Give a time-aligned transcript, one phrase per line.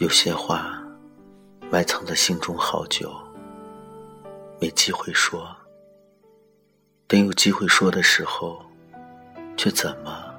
[0.00, 0.82] 有些话
[1.70, 3.12] 埋藏在心中好久，
[4.58, 5.54] 没机会说。
[7.06, 8.64] 等有机会说的时候，
[9.58, 10.34] 却怎么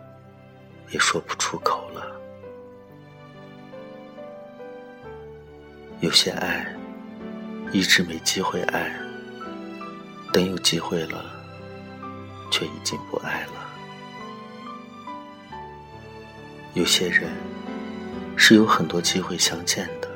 [0.90, 2.20] 也说不出口了。
[6.00, 6.66] 有些爱
[7.72, 8.92] 一直没机会爱，
[10.34, 11.24] 等有机会了，
[12.50, 13.54] 却已经不爱了。
[16.74, 17.30] 有些人。
[18.44, 20.10] 是有很多机会相见的，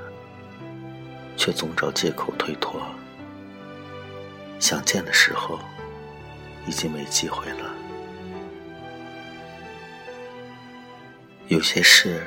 [1.37, 2.81] 却总找借口推脱。
[4.59, 5.59] 想见的时候，
[6.65, 7.71] 已经没机会了。
[11.49, 12.23] 有些事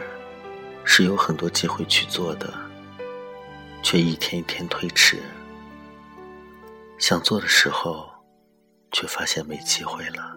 [0.84, 2.54] 是有很多机会去做的，
[3.82, 5.20] 却一天一天推迟。
[7.00, 8.08] 想做的时候，
[8.92, 10.36] 却发现没机会了。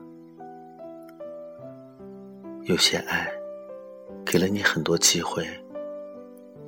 [2.64, 3.41] 有些爱。
[4.26, 5.46] 给了你很多机会，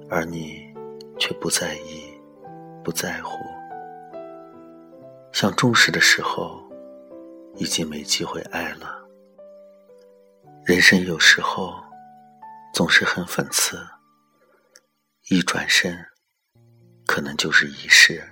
[0.09, 0.73] 而你
[1.17, 2.13] 却不在意、
[2.83, 3.37] 不在乎。
[5.31, 6.61] 想重视的时候，
[7.55, 9.01] 已经没机会爱了。
[10.65, 11.73] 人生有时候
[12.73, 13.77] 总是很讽刺，
[15.29, 15.97] 一转身，
[17.05, 18.23] 可能就是一世。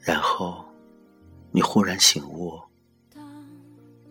[0.00, 0.64] 然后，
[1.52, 2.60] 你忽然醒悟，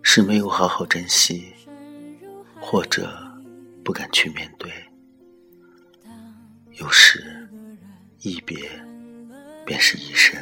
[0.02, 1.54] 是没有好好珍惜。
[2.62, 3.12] 或者
[3.84, 4.72] 不敢去面对，
[6.80, 7.50] 有时
[8.20, 8.58] 一别
[9.66, 10.40] 便是一生。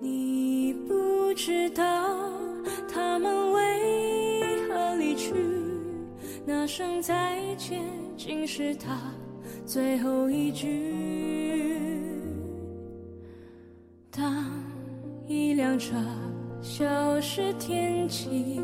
[0.00, 2.32] 你不知道
[2.88, 5.34] 他们为何离去，
[6.46, 7.82] 那声再见
[8.16, 8.98] 竟是他
[9.66, 10.94] 最后一句。
[14.10, 14.46] 当
[15.26, 15.94] 一辆车
[16.62, 18.60] 消失天际。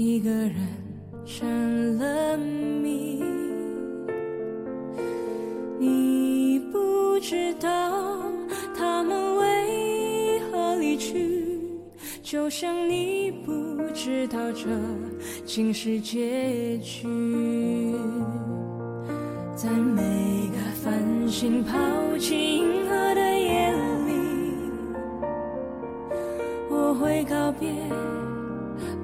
[0.00, 0.54] 一个人
[1.26, 3.20] 成了谜，
[5.76, 8.22] 你不知道
[8.76, 11.58] 他们为何离去，
[12.22, 13.52] 就像你不
[13.92, 14.68] 知道这
[15.44, 17.08] 竟是结局。
[19.56, 20.00] 在每
[20.52, 21.76] 个繁星抛
[22.18, 23.72] 弃银河的夜
[24.06, 24.12] 里，
[26.70, 27.68] 我会告别。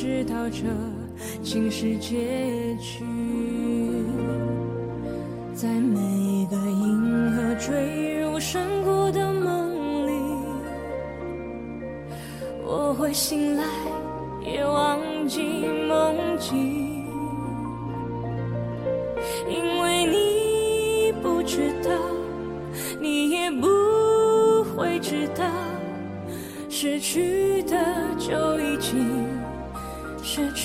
[0.00, 0.62] 知道这
[1.42, 3.04] 竟是结局。
[5.52, 10.12] 在每个银河坠入山谷的梦里，
[12.64, 13.64] 我会醒来，
[14.46, 15.42] 也忘记
[15.88, 17.04] 梦境。
[19.48, 21.90] 因为你不知道，